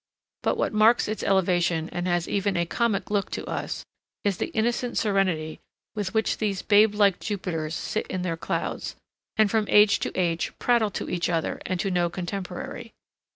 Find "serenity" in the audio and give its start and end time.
4.97-5.59